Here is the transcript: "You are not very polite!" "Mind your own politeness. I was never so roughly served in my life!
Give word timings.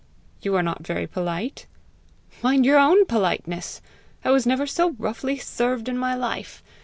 "You 0.41 0.55
are 0.55 0.63
not 0.63 0.83
very 0.87 1.05
polite!" 1.05 1.67
"Mind 2.41 2.65
your 2.65 2.79
own 2.79 3.05
politeness. 3.05 3.83
I 4.25 4.31
was 4.31 4.47
never 4.47 4.65
so 4.65 4.93
roughly 4.97 5.37
served 5.37 5.87
in 5.87 5.95
my 5.95 6.15
life! 6.15 6.63